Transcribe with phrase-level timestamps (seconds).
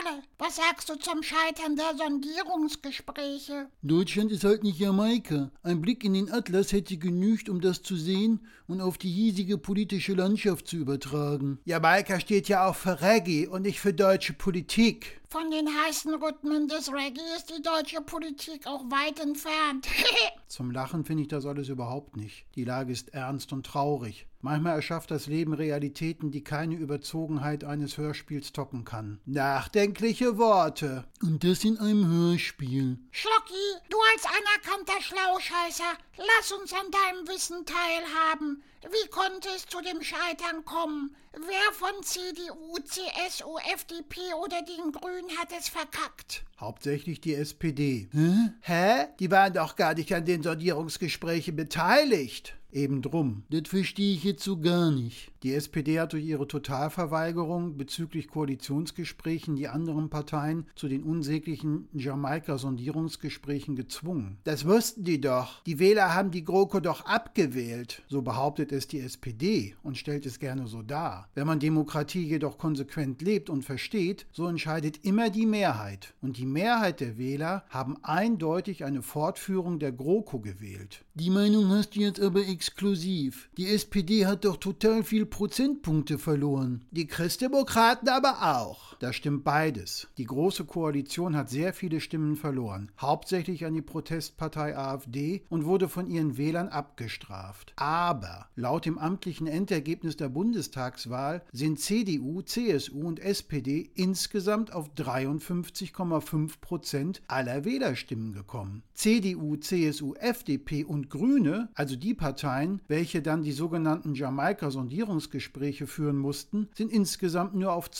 [0.00, 3.68] Kerle, was sagst du zum Scheitern der Sondierungsgespräche?
[3.82, 5.50] Deutschland ist halt nicht Jamaika.
[5.62, 9.58] Ein Blick in den Atlas hätte genügt, um das zu sehen und auf die hiesige
[9.58, 11.58] politische Landschaft zu übertragen.
[11.64, 15.19] Jamaika steht ja auch für Reggae und nicht für deutsche Politik.
[15.32, 19.86] Von den heißen Rhythmen des Reggae ist die deutsche Politik auch weit entfernt.
[20.48, 22.46] Zum Lachen finde ich das alles überhaupt nicht.
[22.56, 24.26] Die Lage ist ernst und traurig.
[24.40, 29.20] Manchmal erschafft das Leben Realitäten, die keine Überzogenheit eines Hörspiels toppen kann.
[29.24, 31.04] Nachdenkliche Worte.
[31.22, 32.98] Und das in einem Hörspiel.
[33.12, 38.64] Schlocki, du als anerkannter Schlauscheißer, lass uns an deinem Wissen teilhaben.
[38.82, 41.14] Wie konnte es zu dem Scheitern kommen?
[41.32, 46.44] Wer von CDU, CSU, FDP oder den Grünen hat es verkackt?
[46.58, 48.08] Hauptsächlich die SPD.
[48.12, 48.50] Hä?
[48.62, 49.06] Hä?
[49.18, 52.56] Die waren doch gar nicht an den Sondierungsgesprächen beteiligt.
[52.72, 53.42] Eben drum.
[53.50, 55.32] Das verstehe ich jetzt so gar nicht.
[55.42, 63.74] Die SPD hat durch ihre Totalverweigerung bezüglich Koalitionsgesprächen die anderen Parteien zu den unsäglichen Jamaika-Sondierungsgesprächen
[63.74, 64.36] gezwungen.
[64.44, 65.62] Das wussten die doch.
[65.64, 68.02] Die Wähler haben die GroKo doch abgewählt.
[68.08, 71.28] So behauptet es die SPD und stellt es gerne so dar.
[71.34, 76.14] Wenn man Demokratie jedoch konsequent lebt und versteht, so entscheidet immer die Mehrheit.
[76.20, 81.04] Und die Mehrheit der Wähler haben eindeutig eine Fortführung der GroKo gewählt.
[81.14, 83.48] Die Meinung hast du jetzt aber exklusiv.
[83.56, 86.84] Die SPD hat doch total viel Prozentpunkte verloren.
[86.90, 88.89] Die Christdemokraten aber auch.
[89.00, 90.08] Da stimmt beides.
[90.18, 95.88] Die Große Koalition hat sehr viele Stimmen verloren, hauptsächlich an die Protestpartei AfD und wurde
[95.88, 97.72] von ihren Wählern abgestraft.
[97.76, 106.60] Aber laut dem amtlichen Endergebnis der Bundestagswahl sind CDU, CSU und SPD insgesamt auf 53,5
[106.60, 108.82] Prozent aller Wählerstimmen gekommen.
[108.92, 116.68] CDU, CSU, FDP und Grüne, also die Parteien, welche dann die sogenannten Jamaika-Sondierungsgespräche führen mussten,
[116.74, 117.90] sind insgesamt nur auf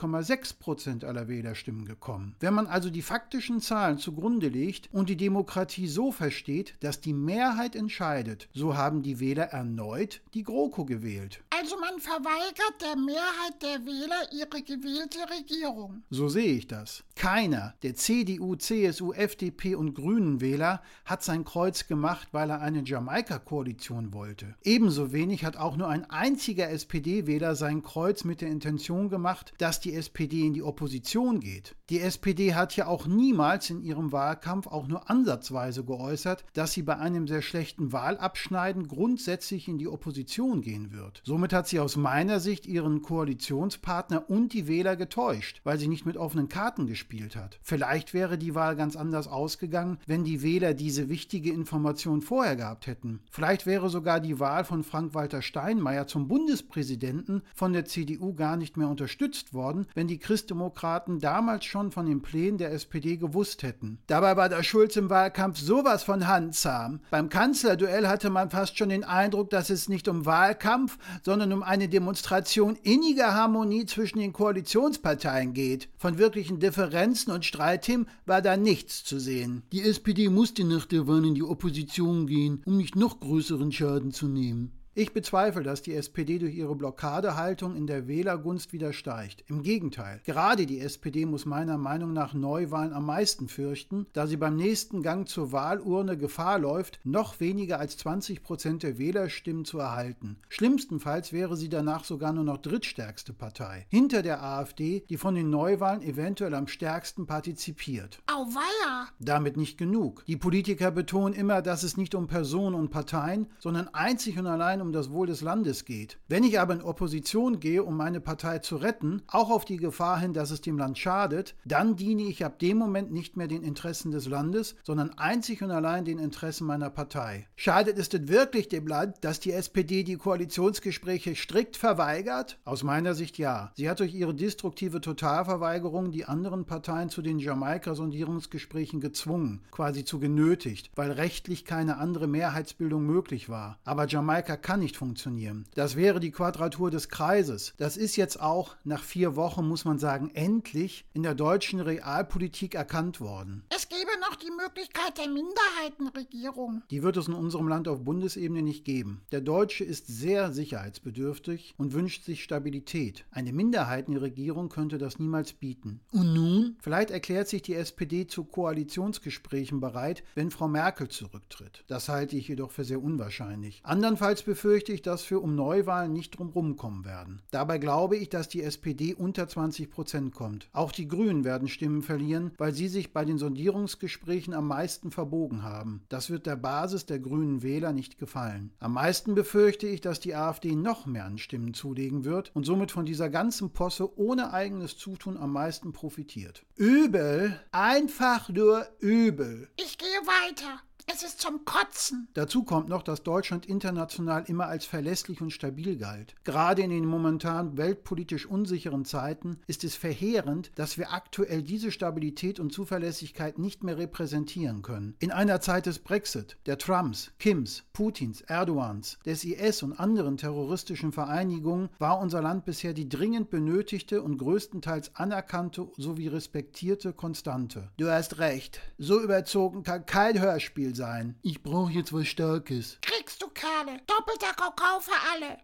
[0.00, 2.34] 52,6 Prozent aller Wählerstimmen gekommen.
[2.40, 7.12] Wenn man also die faktischen Zahlen zugrunde legt und die Demokratie so versteht, dass die
[7.12, 11.42] Mehrheit entscheidet, so haben die Wähler erneut die GroKo gewählt.
[11.50, 16.02] Also man verweigert der Mehrheit der Wähler ihre gewählte Regierung.
[16.10, 17.04] So sehe ich das.
[17.14, 22.82] Keiner der CDU, CSU, FDP und Grünen Wähler hat sein Kreuz gemacht, weil er eine
[22.82, 24.54] Jamaika-Koalition wollte.
[24.62, 29.80] Ebenso wenig hat auch nur ein einziger SPD-Wähler sein Kreuz mit der Intention gemacht, dass
[29.80, 31.76] die SPD in die Opposition geht.
[31.90, 36.82] Die SPD hat ja auch niemals in ihrem Wahlkampf auch nur ansatzweise geäußert, dass sie
[36.82, 41.20] bei einem sehr schlechten Wahlabschneiden grundsätzlich in die Opposition gehen wird.
[41.24, 46.06] Somit hat sie aus meiner Sicht ihren Koalitionspartner und die Wähler getäuscht, weil sie nicht
[46.06, 47.58] mit offenen Karten gespielt hat.
[47.62, 52.86] Vielleicht wäre die Wahl ganz anders ausgegangen, wenn die Wähler diese wichtige Information vorher gehabt
[52.86, 53.20] hätten.
[53.30, 58.76] Vielleicht wäre sogar die Wahl von Frank-Walter Steinmeier zum Bundespräsidenten von der CDU gar nicht
[58.76, 63.98] mehr unterstützt worden, wenn die Christdemokraten damals schon von den Plänen der SPD gewusst hätten.
[64.06, 67.00] Dabei war der Schulz im Wahlkampf sowas von handzahm.
[67.10, 71.62] Beim Kanzlerduell hatte man fast schon den Eindruck, dass es nicht um Wahlkampf, sondern um
[71.62, 75.88] eine Demonstration inniger Harmonie zwischen den Koalitionsparteien geht.
[75.96, 79.62] Von wirklichen Differenzen und Streitthemen war da nichts zu sehen.
[79.72, 84.12] Die SPD musste nach der Wahl in die Opposition gehen, um nicht noch größeren Schaden
[84.12, 84.72] zu nehmen.
[84.92, 89.44] Ich bezweifle, dass die SPD durch ihre Blockadehaltung in der Wählergunst wieder steigt.
[89.48, 94.36] Im Gegenteil, gerade die SPD muss meiner Meinung nach Neuwahlen am meisten fürchten, da sie
[94.36, 99.78] beim nächsten Gang zur Wahlurne Gefahr läuft, noch weniger als 20 Prozent der Wählerstimmen zu
[99.78, 100.38] erhalten.
[100.48, 105.50] Schlimmstenfalls wäre sie danach sogar nur noch drittstärkste Partei, hinter der AfD, die von den
[105.50, 108.18] Neuwahlen eventuell am stärksten partizipiert.
[108.26, 109.06] Auweia!
[109.20, 110.24] Damit nicht genug.
[110.26, 114.80] Die Politiker betonen immer, dass es nicht um Personen und Parteien, sondern einzig und allein
[114.80, 116.18] um das Wohl des Landes geht.
[116.28, 120.20] Wenn ich aber in Opposition gehe, um meine Partei zu retten, auch auf die Gefahr
[120.20, 123.62] hin, dass es dem Land schadet, dann diene ich ab dem Moment nicht mehr den
[123.62, 127.46] Interessen des Landes, sondern einzig und allein den Interessen meiner Partei.
[127.56, 132.58] Schadet es denn wirklich dem Land, dass die SPD die Koalitionsgespräche strikt verweigert?
[132.64, 133.72] Aus meiner Sicht ja.
[133.76, 140.18] Sie hat durch ihre destruktive Totalverweigerung die anderen Parteien zu den Jamaika-Sondierungsgesprächen gezwungen, quasi zu
[140.18, 143.78] genötigt, weil rechtlich keine andere Mehrheitsbildung möglich war.
[143.84, 145.64] Aber Jamaika kann nicht funktionieren.
[145.74, 147.74] Das wäre die Quadratur des Kreises.
[147.76, 152.76] Das ist jetzt auch nach vier Wochen, muss man sagen, endlich in der deutschen Realpolitik
[152.76, 153.64] erkannt worden.
[153.74, 156.84] Es gäbe noch die Möglichkeit der Minderheitenregierung.
[156.88, 159.22] Die wird es in unserem Land auf Bundesebene nicht geben.
[159.32, 163.24] Der Deutsche ist sehr sicherheitsbedürftig und wünscht sich Stabilität.
[163.32, 165.98] Eine Minderheitenregierung könnte das niemals bieten.
[166.12, 166.76] Und nun?
[166.80, 171.82] Vielleicht erklärt sich die SPD zu Koalitionsgesprächen bereit, wenn Frau Merkel zurücktritt.
[171.88, 173.80] Das halte ich jedoch für sehr unwahrscheinlich.
[173.82, 177.40] Andernfalls befürchte ich, dass wir um Neuwahlen nicht drumherum kommen werden.
[177.50, 180.68] Dabei glaube ich, dass die SPD unter 20 Prozent kommt.
[180.74, 185.62] Auch die Grünen werden Stimmen verlieren, weil sie sich bei den Sondierungsgesprächen am meisten verbogen
[185.62, 186.02] haben.
[186.10, 188.74] Das wird der Basis der grünen Wähler nicht gefallen.
[188.80, 192.92] Am meisten befürchte ich, dass die AfD noch mehr an Stimmen zulegen wird und somit
[192.92, 196.66] von dieser ganzen Posse ohne eigenes Zutun am meisten profitiert.
[196.76, 199.70] Übel, einfach nur übel.
[199.78, 200.82] Ich gehe weiter.
[201.06, 202.28] Es ist zum Kotzen.
[202.34, 206.34] Dazu kommt noch, dass Deutschland international immer als verlässlich und stabil galt.
[206.44, 212.60] Gerade in den momentan weltpolitisch unsicheren Zeiten ist es verheerend, dass wir aktuell diese Stabilität
[212.60, 215.14] und Zuverlässigkeit nicht mehr repräsentieren können.
[215.18, 221.12] In einer Zeit des Brexit, der Trumps, Kims, Putins, Erdogans, des IS und anderen terroristischen
[221.12, 227.90] Vereinigungen war unser Land bisher die dringend benötigte und größtenteils anerkannte sowie respektierte Konstante.
[227.96, 228.80] Du hast recht.
[228.98, 231.34] So überzogen kann kein Hörspiel sein.
[231.42, 232.98] Ich brauche jetzt was Starkes.
[233.02, 234.00] Kriegst du Kerle.
[234.06, 235.58] Doppelter Kakao für alle.